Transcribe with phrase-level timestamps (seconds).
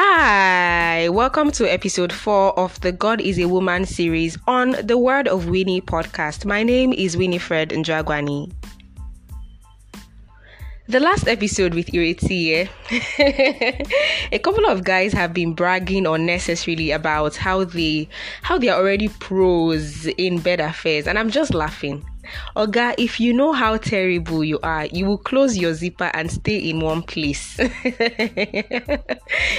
[0.00, 5.26] Hi, welcome to episode 4 of the God is a Woman series on the Word
[5.26, 6.44] of Wini podcast.
[6.44, 8.52] My name is Winifred Njagwani.
[10.86, 13.82] The last episode with Ireti, eh?
[14.32, 18.08] a couple of guys have been bragging unnecessarily about how they
[18.42, 22.06] how they are already pros in bed affairs, and I'm just laughing.
[22.56, 26.56] Oga, if you know how terrible you are, you will close your zipper and stay
[26.56, 27.58] in one place.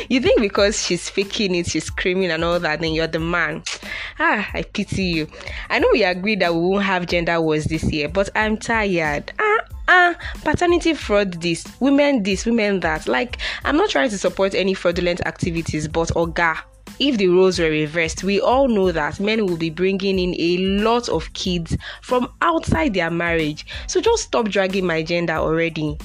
[0.09, 3.63] you think because she's faking it, she's screaming and all that, then you're the man.
[4.21, 5.27] Ah, I pity you.
[5.69, 9.31] I know we agreed that we won't have gender wars this year, but I'm tired.
[9.39, 13.07] Ah, ah, paternity fraud this, women this, women that.
[13.07, 16.57] Like, I'm not trying to support any fraudulent activities, but Oga,
[16.99, 20.57] if the roles were reversed, we all know that men will be bringing in a
[20.83, 23.65] lot of kids from outside their marriage.
[23.87, 25.97] So just stop dragging my gender already.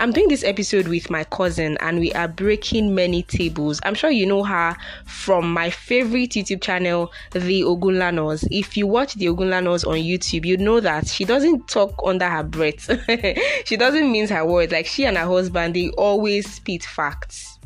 [0.00, 3.80] I'm doing this episode with my cousin and we are breaking many tables.
[3.82, 8.46] I'm sure you know her from my favorite YouTube channel, The Ogunlanas.
[8.48, 12.44] If you watch The Ogunlanas on YouTube, you know that she doesn't talk under her
[12.44, 12.88] breath.
[13.64, 14.70] she doesn't mince her words.
[14.70, 17.57] Like she and her husband, they always spit facts.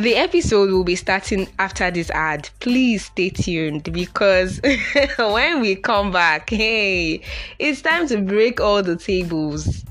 [0.00, 2.48] The episode will be starting after this ad.
[2.60, 4.58] Please stay tuned because
[5.18, 7.20] when we come back, hey,
[7.58, 9.84] it's time to break all the tables.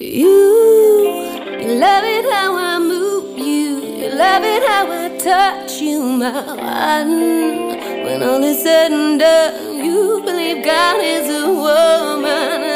[0.00, 0.26] You,
[1.60, 4.02] you love it how I move you.
[4.02, 7.68] You love it how I touch you, my one.
[8.04, 12.75] When all is said and done, you believe God is a woman,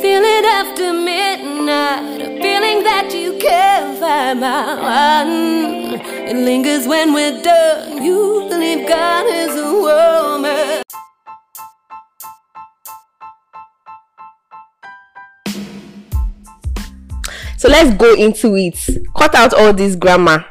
[0.00, 2.20] feel it after midnight.
[2.20, 6.00] A feeling that you can't find, my one.
[6.28, 8.02] It lingers when we're done.
[8.02, 10.82] You believe God is a woman.
[17.56, 18.78] So let's go into it.
[19.16, 20.44] Cut out all this grammar.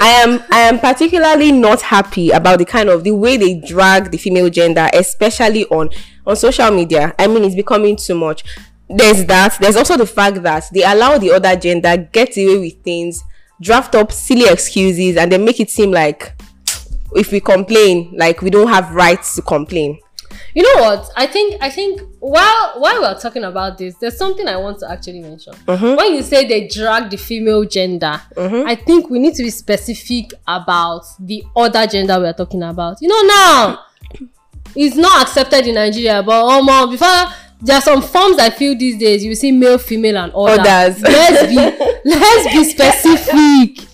[0.00, 4.10] I am I am particularly not happy about the kind of the way they drag
[4.10, 5.90] the female gender, especially on
[6.26, 7.14] on social media.
[7.18, 8.44] I mean, it's becoming too much.
[8.88, 9.56] There's that.
[9.60, 13.22] There's also the fact that they allow the other gender get away with things,
[13.60, 16.34] draft up silly excuses, and then make it seem like
[17.14, 19.98] if we complain, like we don't have rights to complain.
[20.54, 21.10] You know what?
[21.16, 24.90] I think I think while while we're talking about this, there's something I want to
[24.90, 25.54] actually mention.
[25.54, 25.96] Mm-hmm.
[25.96, 28.68] When you say they drag the female gender, mm-hmm.
[28.68, 32.98] I think we need to be specific about the other gender we're talking about.
[33.00, 33.84] You know now,
[34.76, 37.08] it's not accepted in Nigeria, but oh um, before
[37.60, 41.00] there are some forms I feel these days you see male, female, and all Others.
[41.02, 41.56] Let's be
[42.04, 43.88] let's be specific.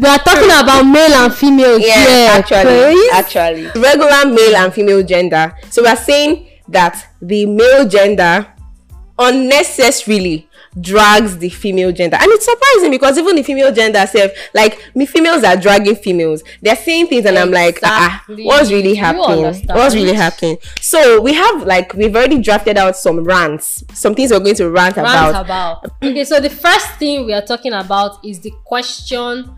[0.00, 2.30] We are talking about male and female Yeah, here.
[2.32, 3.12] actually, please.
[3.12, 5.54] actually, regular male and female gender.
[5.70, 8.46] So we are saying that the male gender
[9.18, 10.48] unnecessarily
[10.80, 15.06] drags the female gender, and it's surprising because even the female gender self, like me,
[15.06, 16.42] females are dragging females.
[16.60, 19.44] They're saying things, and I'm like, ah, ah, what's really happening?
[19.68, 20.58] What's really happening?
[20.80, 24.70] So we have like we've already drafted out some rants, some things we're going to
[24.70, 25.44] rant, rant about.
[25.44, 25.92] about.
[26.02, 29.56] Okay, so the first thing we are talking about is the question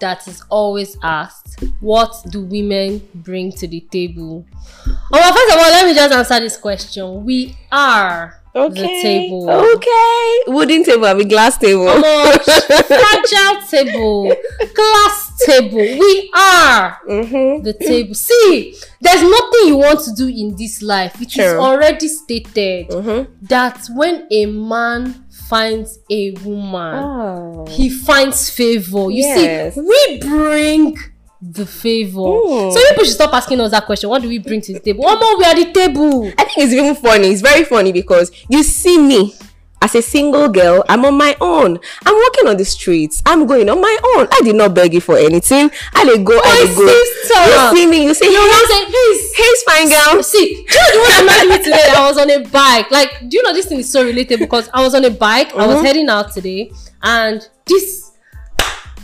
[0.00, 4.46] that is always asked: What do women bring to the table?
[4.86, 7.24] Oh, well, first of all, let me just answer this question.
[7.24, 9.50] We are the table.
[9.50, 10.38] Okay.
[10.48, 11.86] Wooden table, I mean glass table.
[11.92, 14.34] Fragile table,
[14.74, 15.78] glass table.
[15.78, 17.62] We are mm-hmm.
[17.62, 18.14] the table.
[18.14, 21.20] See, there's nothing you want to do in this life.
[21.20, 21.58] It is True.
[21.60, 23.46] already stated Mm-hmm.
[23.46, 27.66] that when a man finds a woman, Oh.
[27.68, 29.10] he finds favor.
[29.10, 29.74] You Yes.
[29.74, 30.96] see, we bring
[31.42, 32.18] the favor.
[32.20, 32.72] Mm.
[32.72, 34.10] So people should stop asking us that question.
[34.10, 35.04] What do we bring to the table?
[35.06, 36.26] Oh, more we are the table.
[36.38, 37.28] I think it's even funny.
[37.28, 39.34] It's very funny because you see me
[39.82, 40.84] as a single girl.
[40.88, 41.78] I'm on my own.
[42.06, 43.22] I'm walking on the streets.
[43.26, 44.28] I'm going on my own.
[44.32, 45.70] I did not beg you for anything.
[45.94, 46.38] I did go.
[46.42, 46.86] I did go.
[46.86, 47.40] sister.
[47.46, 48.04] You see me.
[48.04, 48.90] You say, You know hey, what I'm?
[48.90, 49.34] Please.
[49.34, 50.22] hey, fine girl.
[50.22, 51.92] See, do you know what reminded me today?
[51.96, 52.90] I was on a bike.
[52.90, 55.48] Like, do you know this thing is so related because I was on a bike.
[55.54, 55.74] I Mm-hmm.
[55.74, 56.70] was heading out today,
[57.02, 58.10] and this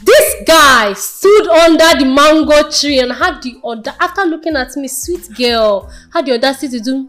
[0.02, 4.86] this guy stood under the mango tree and had the order after looking at me,
[4.88, 7.08] sweet girl, had the audacity to do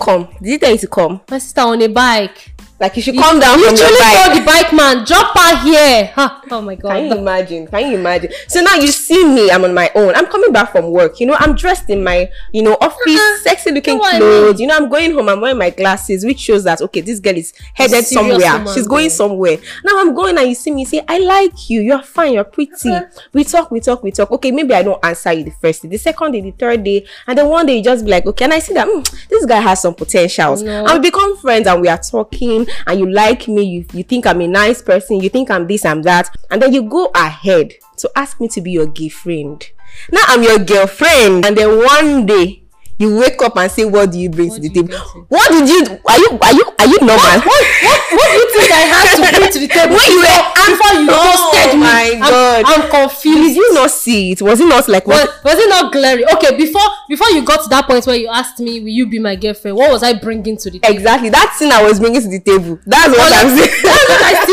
[0.00, 0.28] Come.
[0.42, 1.20] Did he tell you to come?
[1.30, 2.52] my sister on a bike.
[2.80, 4.24] Like you should come down from Literally your bike.
[4.24, 6.12] told the bike man, drop her here.
[6.14, 6.90] Ha, oh my god.
[6.94, 7.66] Can you imagine?
[7.66, 8.30] Can you imagine?
[8.46, 10.14] So now you see me, I'm on my own.
[10.14, 11.18] I'm coming back from work.
[11.18, 13.36] You know, I'm dressed in my, you know, office, Uh-uh.
[13.38, 14.52] sexy looking what I clothes.
[14.54, 14.60] mean?
[14.60, 17.36] You know, I'm going home, I'm wearing my glasses, which shows that okay, this girl
[17.36, 18.66] is headed somewhere.
[18.72, 19.56] She's going somewhere.
[19.84, 22.90] Now I'm going and you see me say, I like you, you're fine, you're pretty.
[22.90, 23.06] Uh-huh.
[23.32, 24.30] We talk, we talk, we talk.
[24.30, 27.04] Okay, maybe I don't answer you the first day, the second day, the third day,
[27.26, 29.44] and then one day you just be like, okay, and I see that "Hmm, this
[29.46, 30.62] guy has some potentials.
[30.62, 30.84] No.
[30.86, 34.26] And we become friends and we are talking, and you like me, you, you think
[34.26, 37.74] I'm a nice person, you think I'm this, I'm that, and then you go ahead
[37.98, 39.64] to ask me to be your gay friend.
[40.12, 42.62] Now I'm your girlfriend, and then one day
[42.98, 44.94] you wake up and say, "What do you bring to the table?
[45.28, 45.98] What did you?
[46.08, 47.38] Are you are you are you normal?
[47.46, 47.62] what
[48.10, 51.00] what do you think I had to bring to the table When you were before
[51.00, 51.80] you Oh toasted me?
[51.80, 52.64] my I'm- God.
[52.66, 53.56] I'm, Did confused.
[53.56, 54.42] you not see it?
[54.42, 55.44] Was it not like was, what?
[55.44, 56.24] was it not glaring?
[56.34, 59.18] Okay, before before you got to that point where you asked me, "Will you be
[59.18, 60.94] my girlfriend?" What was I bringing to the table?
[60.96, 61.30] Exactly.
[61.30, 62.78] That thing I was bringing to the table.
[62.86, 63.70] That's what I'm saying.
[63.82, 64.44] That's what I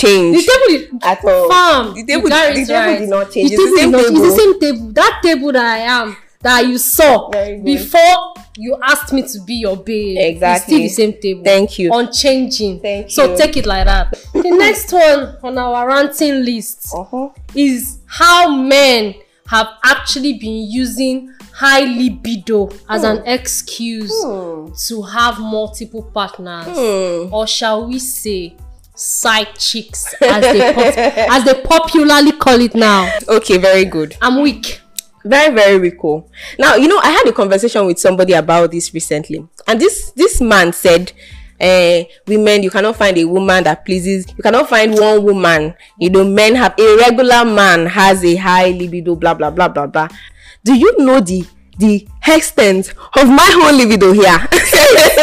[0.00, 1.48] table did not The change table is at all.
[1.48, 1.94] Farm.
[1.94, 2.98] The table, you the it table right.
[2.98, 3.50] did not change.
[3.50, 4.24] The It's the same table did not- table.
[4.26, 4.92] It's the same table.
[4.92, 7.28] That table that I am, that you saw
[7.62, 10.16] before you asked me to be your babe.
[10.18, 10.84] Exactly.
[10.84, 11.42] It's still the same table.
[11.44, 11.92] Thank you.
[11.92, 12.80] Unchanging.
[12.80, 13.36] Thank so you.
[13.36, 14.12] So take it like that.
[14.32, 17.28] the next one on our ranting list Uh-huh.
[17.54, 19.14] is how men
[19.48, 24.72] have actually been using high libido as an excuse Hmm.
[24.88, 27.34] to have multiple partners Hmm.
[27.34, 28.54] or shall we say
[29.00, 30.98] side chicks as they pop-
[31.36, 34.16] as they popularly call it now Okay, very good.
[34.20, 34.80] i'm weak
[35.22, 36.30] Very, very cool.
[36.58, 40.40] Now, you know, I had a conversation with somebody about this recently, and this this
[40.40, 41.12] man said,
[41.60, 44.24] eh, "Women, you cannot find a woman that pleases.
[44.34, 45.74] You cannot find one woman.
[45.98, 49.14] You know, men have a regular man has a high libido.
[49.14, 50.08] Blah blah blah blah blah.
[50.64, 51.44] Do you know the
[51.76, 54.38] the extent of my whole libido here?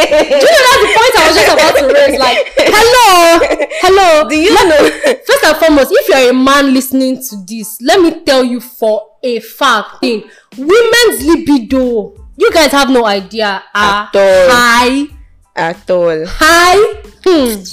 [0.08, 4.36] you know that's the point i was just about to raise like hello hello Do
[4.36, 4.90] you know?
[5.26, 9.16] first and foremost if you're a man listening to this let me tell you for
[9.24, 10.24] a fact thing
[10.58, 14.50] women's libido you guys have no idea At all.
[14.50, 15.08] high
[15.56, 16.26] At all.
[16.26, 17.64] high hmm.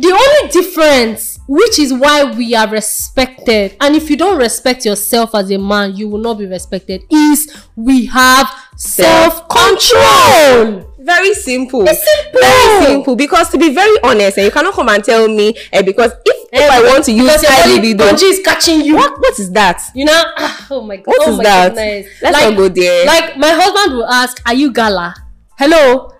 [0.00, 5.34] the only difference which is why we are respected and if you don't respect yourself
[5.34, 11.84] as a man you will not be respected is we have self-control Very simple.
[11.86, 12.40] It's simple.
[12.40, 13.14] Very simple.
[13.14, 16.48] Because to be very honest, and you cannot come and tell me, eh, because if,
[16.50, 19.38] if I want to use because your high body libido, is catching you what what
[19.38, 19.82] is that?
[19.94, 20.22] you know
[20.70, 21.68] oh my god What oh is my that?
[21.74, 22.06] goodness.
[22.22, 23.04] Let's like, not go there.
[23.04, 25.14] like my husband will ask are you gala
[25.58, 26.10] hello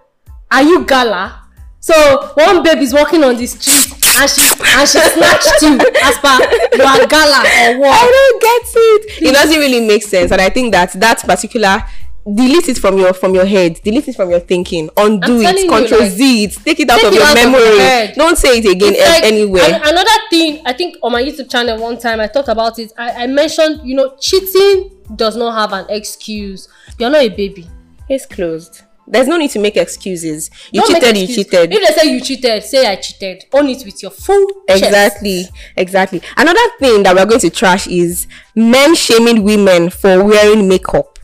[0.50, 1.40] are you gala
[1.80, 6.16] so one babe is walking on the street and she and she snatched you as
[6.18, 6.38] per
[6.72, 7.92] you gala or what?
[7.92, 9.22] I don't get it.
[9.28, 11.82] It doesn't really make sense, and I think that that particular
[12.24, 15.64] delete it from your from your head, delete it from your thinking, undo it, telling
[15.64, 17.78] you, control like, Z it, take it out take of it your out memory.
[17.78, 18.14] head.
[18.16, 19.80] don't say it again like- anywhere.
[19.84, 23.24] another thing i think on my youtube channel one time i talked about it I,
[23.24, 26.66] I mentioned you know cheating does not have an excuse
[26.98, 27.68] you're not a baby
[28.08, 28.82] it's closed.
[29.06, 30.50] There's no need to make excuses.
[30.72, 31.72] You Don't cheated, you cheated.
[31.72, 34.82] if they say you cheated say i cheated own it with your full chest.
[34.84, 35.44] Exactly,
[35.76, 36.22] exactly.
[36.36, 41.18] Another thing that we're going to trash is men shaming women for wearing makeup.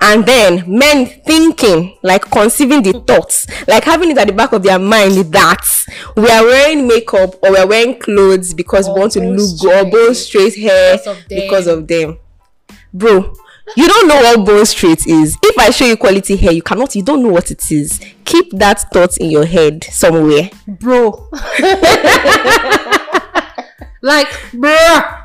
[0.00, 4.62] And then men thinking, like conceiving the thoughts, like having it at the back of
[4.62, 5.66] their mind that
[6.16, 9.90] we are wearing makeup or we're wearing clothes because we want to look good or
[9.90, 11.40] bone straight hair Because of them.
[11.40, 12.18] because of them.
[12.92, 13.34] Bro,
[13.76, 15.36] you don't know what bone straight is.
[15.42, 18.00] If I show you quality hair, you cannot, you don't know what it is.
[18.24, 20.50] Keep that thought in your head somewhere.
[20.66, 21.10] bro.
[24.02, 25.23] like, bruh.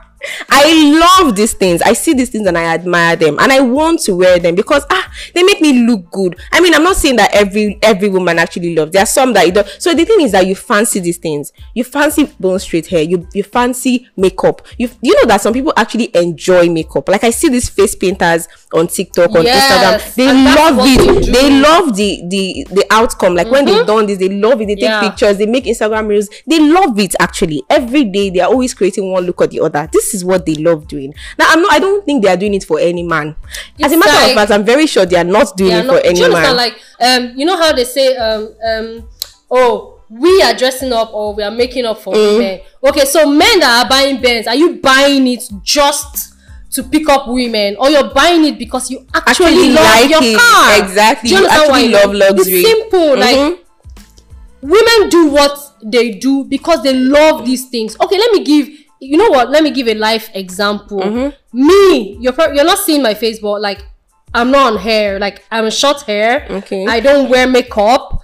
[0.50, 1.82] I love these things.
[1.82, 4.86] I see these things and I admire them, and I want to wear them because
[4.90, 6.38] ah, they make me look good.
[6.52, 8.92] I mean, I'm not saying that every every woman actually loves.
[8.92, 9.68] There are some that you don't.
[9.80, 11.52] So the thing is that you fancy these things.
[11.74, 13.02] You fancy bone straight hair.
[13.02, 14.62] You you fancy makeup.
[14.78, 17.08] You you know that some people actually enjoy makeup.
[17.10, 20.16] Like I see these face painters on TikTok on Yes, Instagram.
[20.16, 21.26] They love it.
[21.34, 21.50] they.
[21.50, 23.34] They love the the the outcome.
[23.36, 24.68] Like when they've done this, they love it.
[24.68, 25.10] They take Yeah.
[25.10, 25.38] pictures.
[25.38, 26.30] They make Instagram reels.
[26.46, 27.64] They love it actually.
[27.70, 29.90] Every day they are always creating one look or the other.
[29.92, 31.14] This is what they love doing.
[31.38, 33.36] Now I'm not I don't think they are doing it for any man.
[33.82, 35.86] As a matter like- of fact, I'm very sure they are not doing Yeah, it
[35.86, 36.56] no, for any you man.
[36.56, 39.08] Like, um, you know how they say, um, um,
[39.52, 42.38] oh, we are dressing up or we are making up for Mm.
[42.38, 42.60] women.
[42.84, 46.34] Okay, so men that are buying Benz, are you buying it just
[46.74, 50.24] to pick up women, or you're buying it because you actually, Actually love like your
[50.24, 50.38] it.
[50.38, 50.84] car?
[50.84, 51.30] Exactly.
[51.30, 52.60] Do you You actually love luxury.
[52.62, 53.18] It's simple.
[53.18, 53.58] Like Mhm.
[54.62, 57.96] women do what they do because they love these things.
[58.00, 58.68] Okay, let me give
[59.00, 59.50] you know what?
[59.50, 61.00] Let me give a life example.
[61.00, 61.68] Mm-hmm.
[61.68, 63.82] Me, you're pro- you're not seeing my face, but like
[64.34, 65.20] I'm not on hair.
[65.20, 66.46] Like I'm short hair.
[66.50, 66.86] Okay.
[66.88, 68.22] I don't wear makeup.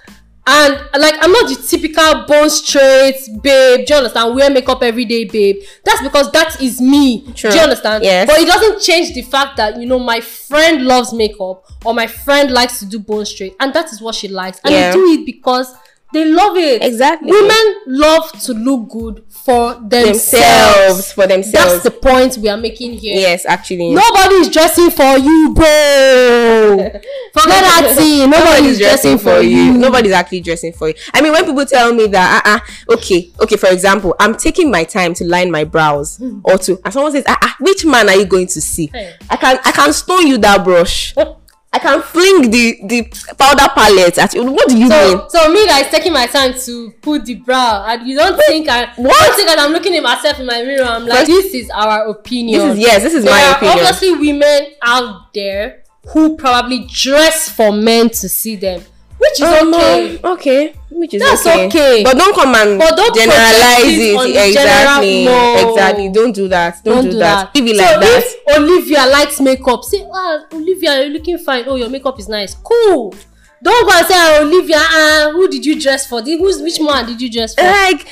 [0.47, 3.87] And like I'm not the typical bone straight babe.
[3.87, 4.35] Do you understand?
[4.35, 5.55] Wear makeup every day, babe.
[5.83, 7.25] That's because that is me.
[7.33, 7.49] True.
[7.49, 8.03] Do you understand?
[8.03, 8.27] Yes.
[8.27, 12.05] But it doesn't change the fact that you know my friend loves makeup or my
[12.05, 14.91] friend likes to do bone straight, and that is what she likes, and Yeah.
[14.91, 15.73] they do it because
[16.15, 16.81] they love it.
[16.81, 17.29] Exactly.
[17.29, 20.31] Women love to look good for themselves.
[20.31, 21.73] themselves for themselves.
[21.73, 23.15] That's the point we are making here.
[23.19, 23.93] yes, actually.
[23.93, 25.65] Nobody is dressing for you, bro.
[27.33, 28.29] Forget that thing.
[28.29, 29.73] Nobody is dressing for you.
[29.73, 30.95] Nobody's actually dressing for you.
[31.13, 32.55] I mean, when people tell me that, uh,
[32.89, 36.79] uh okay, okay, for example, I'm taking my time to line my brows or to,
[36.85, 38.87] and someone says, ah, uh, which man are you going to see?
[38.87, 38.95] Hmm.
[38.95, 39.15] Hey.
[39.29, 41.13] I can, I can stone you that brush.
[41.75, 43.01] I can fling the the
[43.37, 44.43] powder palette at you.
[44.51, 44.89] What do you mean?
[44.89, 48.37] So, so me that is taking my time to put the brow, and you don't
[48.47, 49.13] think I What?
[49.13, 50.85] don't think that I'm looking at myself in my mirror.
[50.85, 52.59] I'm like, First- this is our opinion.
[52.69, 53.79] This is yes, this is there my are opinion.
[53.79, 58.81] obviously women out there who probably dress for men to see them,
[59.25, 60.19] which is Um, okay.
[60.23, 61.65] okay, which is That's okay.
[61.67, 62.03] okay.
[62.03, 63.97] But don't come and But don't generalize it
[64.33, 65.69] the exactly, general- no.
[65.71, 66.09] exactly.
[66.09, 66.83] Don't do that.
[66.83, 67.53] Don't, do, that.
[67.55, 68.23] Leave it so like that.
[68.23, 71.63] if Olivia likes makeup, say, "Ah, Olivia, you're looking fine.
[71.67, 72.55] Oh, your makeup is nice.
[72.55, 73.13] Cool."
[73.63, 76.21] Don't go and say, "Ah, Olivia, uh, who did you dress for?
[76.21, 77.63] Did, who's, which man did you dress for?
[77.63, 78.05] like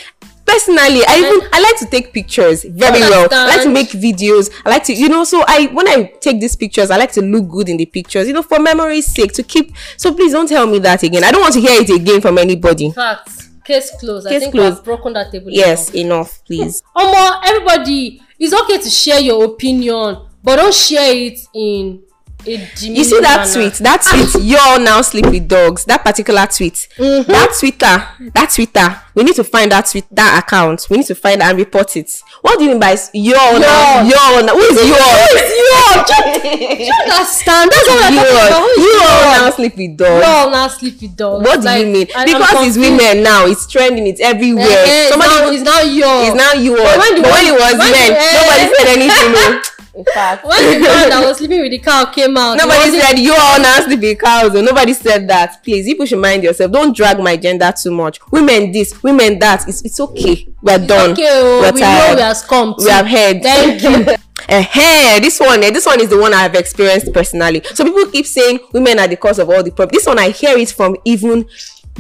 [0.46, 3.28] personally i even i like to take pictures very well.
[3.32, 4.52] I like to make videos.
[4.66, 7.22] I like to you know so i when i take these pictures i like to
[7.22, 10.48] look good in the pictures you know for memory's sake to keep so please don't
[10.50, 11.24] tell me that again.
[11.24, 12.92] I don't want to hear it again from anybody.
[12.92, 13.30] Fact
[13.64, 14.28] case closed.
[14.28, 14.78] I Case think closed.
[14.78, 16.02] we've broken that table yes down.
[16.06, 16.84] enough please.
[16.96, 22.02] Omo everybody it's okay to share your opinion but don't share it in
[22.46, 23.74] you see that tweet?
[23.76, 25.86] That tweet you all now sleep with dogs.
[25.86, 26.88] That particular tweet.
[26.98, 27.32] Mm-hmm.
[27.32, 30.88] that twitter that twitter we need to find that tweet that account.
[30.90, 32.10] We need to find and report it.
[32.42, 36.04] What do you mean by you all now you all now who is you all
[36.44, 37.72] you understand.
[37.72, 38.52] That's what you we're talking about.
[38.52, 40.26] all Who is you all you now sleep with dogs.
[40.26, 41.46] All now sleep with dogs.
[41.46, 42.08] What do Like, you mean?
[42.16, 44.66] I- I'm Because it's women now, it's trending, it's everywhere.
[44.68, 46.84] Eh, eh, Somebody it's now, it's now yours is now you all.
[46.84, 48.74] But But when when, it was when men, eh, nobody eh.
[48.78, 49.62] said anything.
[49.96, 53.20] In fact, when the man that was sleeping with the cow came out nobody said
[53.20, 54.54] you all sleep with cows.
[54.54, 55.64] Nobody said that.
[55.64, 56.72] Please, you should mind yourself.
[56.72, 58.20] Don't drag my gender too much.
[58.32, 59.68] Women this, women that.
[59.68, 60.48] It's it's okay.
[60.62, 61.12] We're done.
[61.12, 62.16] okay oh, We're we know tired.
[62.16, 63.42] we are scum we have heard.
[63.44, 64.16] thank you
[64.50, 67.62] Eh, this one, eh, this one is the one I've experienced personally.
[67.74, 70.00] So people keep saying women are the cause of all the problems.
[70.00, 71.46] This one I hear it from even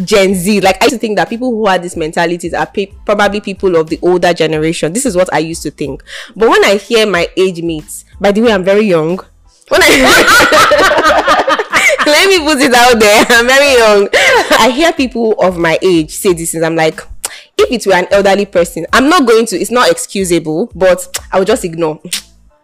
[0.03, 0.61] Gen Z.
[0.61, 3.75] Like I used to think that people who had these mentalities are pe- probably people
[3.75, 4.93] of the older generation.
[4.93, 6.03] This is what I used to think.
[6.35, 9.19] But when I hear my age mates, by the way, I'm very young.
[9.69, 9.89] When I
[12.05, 14.09] let me put it out there, I'm very young.
[14.59, 16.63] I hear people of my age say this things.
[16.63, 16.99] I'm like,
[17.57, 19.57] if it were an elderly person, I'm not going to.
[19.57, 22.01] It's not excusable, but I will just ignore.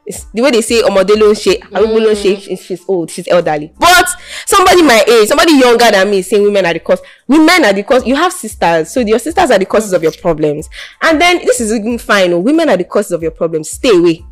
[0.09, 3.71] It's the way they say omodelo she arugbo she she's- she's old she's elderly.
[3.77, 4.07] But
[4.47, 7.73] somebody my age somebody younger than me is saying women are the cause women are
[7.73, 10.67] the cause you have sisters so your sisters are the causes of your problems.
[11.03, 13.95] And then this is even fine oh, women are the causes of your problems stay
[13.95, 14.25] away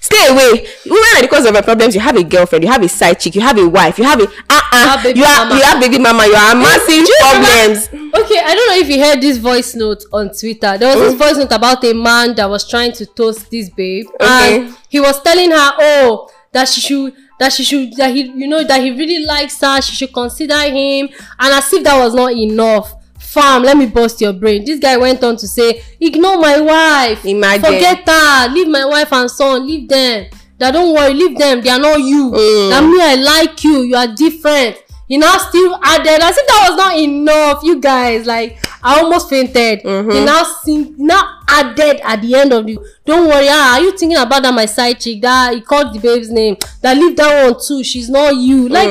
[0.00, 2.82] stay away women are the cause of your problems you have a girlfriend you have
[2.82, 5.56] a side chick you have a wife you have a uh-uh have you have mama.
[5.58, 7.88] you have baby mama you are massive problems
[8.18, 10.78] Okay, I don't know if you heard this voice note on Twitter.
[10.78, 11.24] There was this oh.
[11.24, 14.56] voice note about a man that was trying to toast this babe, Okay.
[14.66, 18.48] and he was telling her, "Oh, that she should." That she should, that he, you
[18.48, 19.82] know, that he really likes her.
[19.82, 22.94] She should consider him, and as if that was not enough,
[23.36, 24.64] fam, let me bust your brain.
[24.64, 27.64] This guy went on to say, "Ignore my wife, Imagine.
[27.64, 30.26] forget her, leave my wife and son, leave them.
[30.58, 31.60] That don't worry, leave them.
[31.60, 32.30] They are not you.
[32.32, 32.70] Mm.
[32.70, 33.82] That me, I like you.
[33.82, 34.76] You are different."
[35.08, 38.26] He now still added as if that was not enough, you guys.
[38.26, 39.82] Like I almost fainted.
[39.84, 40.10] Mm-hmm.
[40.10, 42.78] He now sing, now added at the end of the.
[43.04, 45.20] Don't worry, ah, are you thinking about that my side chick?
[45.22, 46.56] That he called the babe's name.
[46.82, 47.84] That leave that one too.
[47.84, 48.68] She's not you.
[48.68, 48.88] Like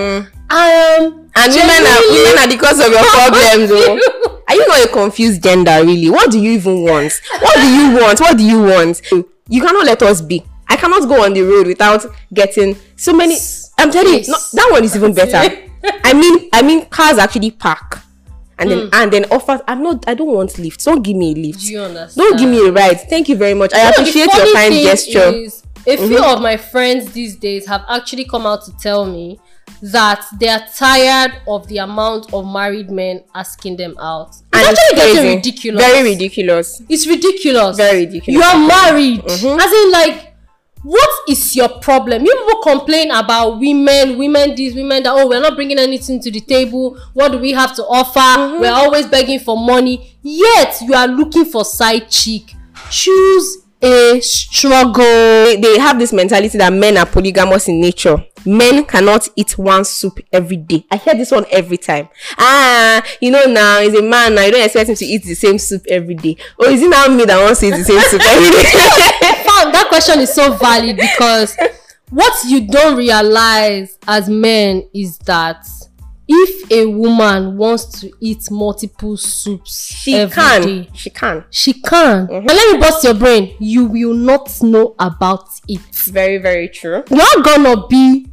[0.50, 1.12] I am.
[1.12, 1.30] Mm.
[1.36, 4.35] and women are women are the cause of your problems oh.
[4.48, 6.10] Are you not a confused gender really?
[6.10, 7.14] What do you even want?
[7.40, 8.20] What do you want?
[8.20, 9.02] What do you want?
[9.50, 10.44] You cannot let us be.
[10.68, 13.38] I cannot go on the road without getting so many
[13.78, 15.38] i'm telling you no, that one is even better.
[16.04, 18.00] I mean i mean cars actually park.
[18.58, 18.90] And then hmm.
[18.94, 21.60] and then offer i'm not i don't want lift don't give me a lift.
[21.60, 22.16] Do you understand?
[22.16, 23.02] don't give me a ride.
[23.10, 23.72] Thank you very much.
[23.74, 25.20] I No, appreciate your kind gesture.
[25.34, 26.36] is, a few mm-hmm.
[26.38, 29.40] of my friends these days have actually come out to tell me
[29.82, 34.30] that they are tired of the amount of married men asking them out.
[34.30, 35.86] It's and it's actually getting ridiculous.
[35.86, 37.78] very ridiculous It's ridiculous.
[37.78, 38.36] Very ridiculous.
[38.36, 39.22] You are married.
[39.22, 39.60] Mm-hmm.
[39.60, 40.36] As in, like,
[40.84, 42.26] what is your problem?
[42.26, 45.14] You people complain about women, women this, women that.
[45.14, 46.98] Oh, we're not bringing anything to the table.
[47.14, 48.20] What do we have to offer?
[48.20, 48.62] Mm-hmm.
[48.62, 50.16] We're always begging for money.
[50.22, 52.54] Yet you are looking for side chick.
[52.92, 55.04] Choose a struggle.
[55.04, 58.24] they have this mentality that men are polygamous in nature.
[58.46, 60.86] Men cannot eat one soup every day.
[60.92, 62.10] I hear this one every time.
[62.38, 64.44] Ah, you know now he's a man now.
[64.46, 66.38] You don't expect him to eat the same soup every day.
[66.60, 68.64] Or is it now me that wants to eat the same soup every day?
[69.44, 71.56] Fam, that question is so valid because
[72.10, 75.66] what you don't realize as men is that
[76.28, 80.62] if a woman wants to eat multiple soups She can.
[80.64, 81.46] day, She can.
[81.52, 82.28] she can.
[82.32, 83.56] And let me bust your brain.
[83.60, 85.82] You will not know about it.
[86.08, 87.04] Very, very true.
[87.12, 88.28] You're gonna be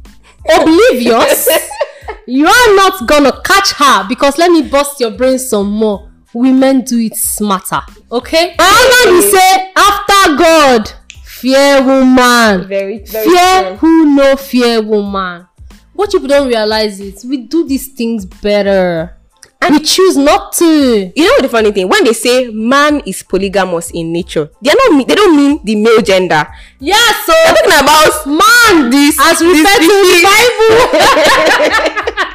[0.49, 1.49] oblivious.
[2.27, 6.09] you are not gonna catch her because let me bust your brain some more.
[6.33, 7.81] Women do it smarter.
[8.11, 8.55] Okay?
[8.59, 10.91] Husband will say, after God,
[11.23, 12.67] fear woman.
[12.67, 13.77] Very, very fear true.
[13.77, 15.47] who no fear woman.
[15.93, 19.15] What people don't realize is we do these things better.
[19.63, 21.11] And we choose not to.
[21.15, 21.87] You know the funny thing?
[21.87, 26.01] When they say man is polygamous in nature, they're not they don't mean the male
[26.01, 26.47] gender.
[26.79, 32.19] Yeah, so They're talking about man this as referred to in the Bible.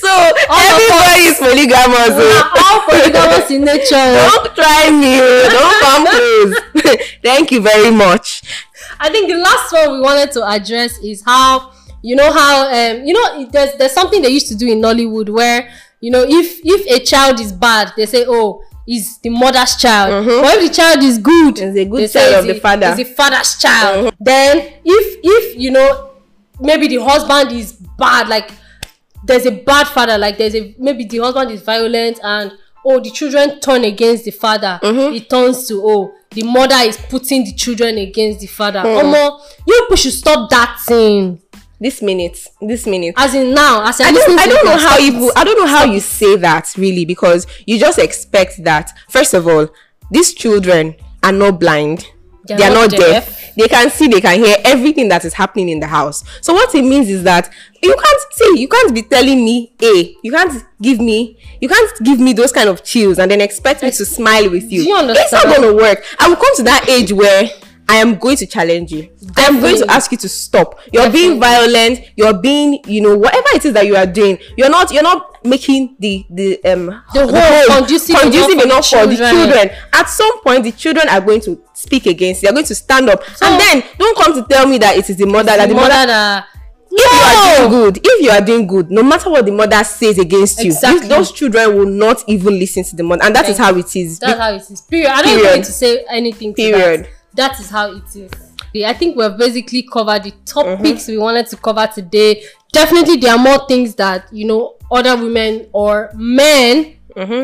[0.00, 2.14] So All everybody is polygamous.
[2.14, 2.38] we oh.
[2.38, 3.90] are all polygamous in nature.
[4.30, 5.18] Don't try me.
[5.20, 5.48] oh.
[5.50, 6.06] Don't come
[6.84, 6.98] close.
[7.22, 8.42] Thank you very much.
[9.00, 13.04] I think the last one we wanted to address is how you know how um
[13.04, 15.68] you know there's there's something they used to do in Nollywood where
[16.06, 20.24] you know if if a child is bad they say oh is the mother's child.
[20.24, 22.86] But if the child is good It's a good child of the father.
[22.86, 24.14] it's the father's child.
[24.20, 26.12] Then if if you know
[26.60, 28.52] maybe the husband is bad like
[29.24, 32.52] there's a bad father like there's a maybe the husband is violent and
[32.84, 34.78] oh the children turn against the father.
[34.84, 38.82] It turns to oh the mother is putting the children against the father.
[38.84, 41.42] Omo you people should stop that thing
[41.78, 43.14] This minute, this minute.
[43.18, 45.30] as in now as I i'm don't, I don't know how you.
[45.36, 49.46] I don't know how you say that really because you just expect that first of
[49.46, 49.68] all
[50.10, 52.06] these children are not blind
[52.46, 53.26] They're they are not not deaf.
[53.28, 53.54] deaf.
[53.56, 56.74] they can see they can hear everything that is happening in the house so what
[56.74, 57.52] it means is that
[57.82, 61.92] you can't see you can't be telling me a you can't give me you can't
[62.04, 64.96] give me those kind of chills and then expect me to smile with you you
[64.98, 67.50] it's not to work i will come to that age where
[67.88, 69.10] I am going to challenge you.
[69.36, 70.80] I am going to ask you to stop.
[70.92, 72.00] You're being violent.
[72.16, 74.38] You're being, you know, whatever it is that you are doing.
[74.56, 74.90] You're not.
[74.92, 79.06] You're not making the the um The home conducive conducive enough for the enough for
[79.06, 79.30] the children.
[79.34, 79.70] children.
[79.92, 82.42] At some point, the children are going to speak against.
[82.42, 85.08] They're going to stand up, So- and then don't come to tell me that it
[85.08, 85.88] is the mother that the the mother.
[85.88, 86.46] that
[86.90, 87.68] If you are No!
[87.68, 90.72] doing good, if you are doing good, no matter what the mother says against you,
[90.72, 91.06] Exactly.
[91.08, 93.94] those children will not even listen to the mother, and that is Thank how it
[93.94, 94.18] is.
[94.18, 94.80] That's how it is.
[94.80, 95.10] Period.
[95.10, 95.56] I don't Period.
[95.56, 96.54] need to say anything.
[96.54, 97.08] Period.
[97.36, 97.58] That.
[97.60, 98.30] is how it is.
[98.84, 100.44] I think we've basically covered the Mm-hmm.
[100.76, 102.42] topics we wanted to cover today.
[102.72, 106.96] Definitely, there are more things that you know other women or men,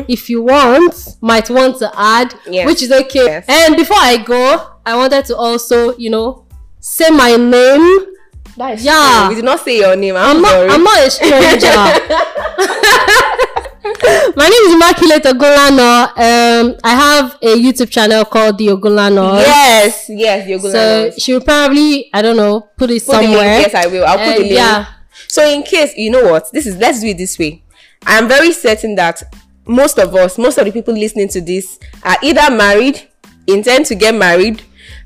[0.07, 2.53] if you want, might want to add, Mm-hmm.
[2.53, 2.67] Yes.
[2.67, 3.25] which is okay.
[3.25, 3.45] Yes.
[3.47, 6.45] And before I go, I wanted to also, you know,
[6.79, 8.07] say my name.
[8.55, 8.75] Yeah.
[9.23, 9.29] true.
[9.29, 10.15] We did not say your name.
[10.15, 10.49] I'm, I'm not.
[10.51, 10.69] sorry.
[10.69, 11.67] I'm not a stranger.
[14.35, 16.07] My name is Immaculate Ogunlana.
[16.17, 19.39] Um, I have a YouTube channel called The Ogunlana.
[19.41, 20.71] yes, yes, you're good.
[20.71, 23.59] So she will probably, I don't know, put it Put somewhere.
[23.61, 24.03] Yes, I will.
[24.05, 24.51] I'll put Uh, the link.
[24.53, 24.85] yeah.
[25.27, 27.61] So in case you know what, this is let's do it this way.
[28.05, 29.21] I am very certain that
[29.67, 33.07] most of us, most of the people listening to this, are either married,
[33.47, 34.63] intend to get married,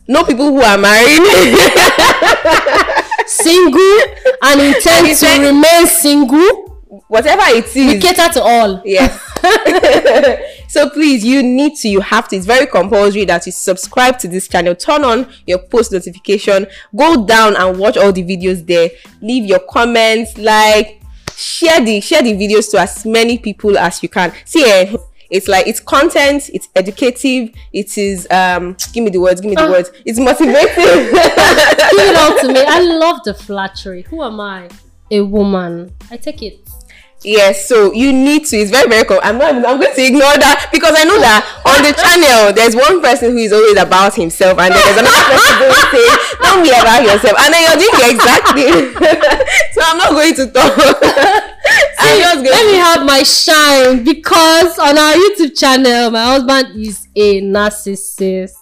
[0.08, 1.22] know people who are married.
[3.28, 4.02] Single
[4.42, 6.67] and intend to remain single.
[7.08, 7.76] Whatever it is.
[7.76, 8.82] We cater to all.
[8.86, 9.24] Yes.
[10.68, 12.36] so please, you need to, you have to.
[12.36, 17.26] It's very compulsory that you subscribe to this channel, turn on your post notification, go
[17.26, 18.90] down and watch all the videos there.
[19.22, 21.02] Leave your comments, like,
[21.36, 24.34] share the share the videos to as many people as you can.
[24.44, 24.96] See, eh,
[25.30, 28.76] it's like it's content, it's educative, it is um.
[28.94, 29.72] Give me the words, give me the Ah.
[29.72, 29.92] words.
[30.06, 30.56] It's motivating.
[31.92, 32.64] Give it all to me.
[32.66, 34.04] I love the flattery.
[34.04, 34.70] Who am I?
[35.12, 35.92] A woman.
[36.12, 36.68] I take it.
[37.24, 38.58] Yes, so you need to.
[38.58, 39.20] It's very, very cool.
[39.24, 39.54] I'm not.
[39.56, 43.32] I'm going to ignore that because I know that on the channel there's one person
[43.34, 46.70] who is always about himself, and then there's another person who is saying, "Don't be
[46.70, 48.94] about yourself," and then you're doing the exact thing.
[49.74, 50.72] so I'm not going to talk.
[52.00, 52.54] I'm just going.
[52.54, 58.54] Let me have my shine because on our YouTube channel, my husband is a narcissist.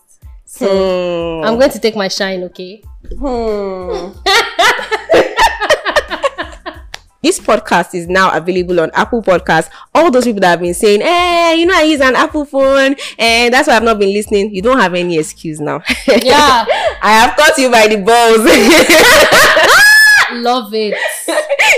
[0.47, 1.43] So Hmm.
[1.45, 2.81] I'm going to take my shine, okay?
[3.19, 4.15] Hmm.
[7.25, 9.67] This podcast is now available on Apple Podcasts.
[9.95, 12.95] All those people that have been saying, hey, you know, I use an Apple phone,
[13.17, 15.81] and that's why I've not been listening." You don't have any excuse now.
[16.07, 16.65] Yeah.
[17.01, 18.45] I have caught you by the balls.
[20.43, 20.93] Love it.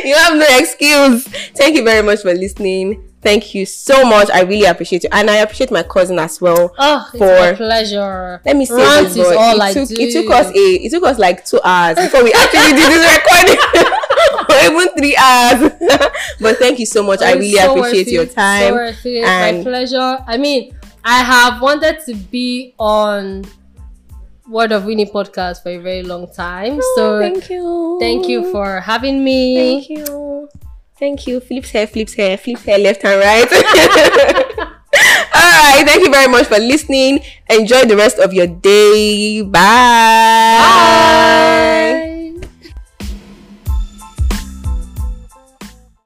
[0.03, 1.23] you have no excuse.
[1.55, 3.03] Thank you very much for listening.
[3.21, 4.29] Thank you so much.
[4.31, 6.73] I really appreciate you, and I appreciate my cousin as well.
[6.77, 8.41] Oh, it's For- my pleasure.
[8.45, 9.95] Let me say Rant this, is all it I took do.
[9.97, 13.17] it took us a it took us like two hours before we actually did this
[13.17, 13.97] recording, or
[14.63, 15.71] even three hours.
[16.39, 17.21] but thank you so much.
[17.21, 18.69] I oh, really so appreciate your time.
[18.69, 19.23] So worth it.
[19.23, 20.17] my pleasure.
[20.27, 23.45] I mean, I have wanted to be on
[24.47, 26.79] Word of Wini podcast for a very long time.
[26.81, 29.55] Oh, so Oh, thank you, thank you for having me.
[29.55, 30.49] Thank you.
[30.99, 31.39] Thank you.
[31.39, 33.47] Flips hair, flips hair, flips hair, left and right.
[35.37, 35.83] All right.
[35.85, 37.19] Thank you very much for listening.
[37.49, 39.43] Enjoy the rest of your day.
[39.43, 39.51] Bye.
[40.57, 41.63] Bye.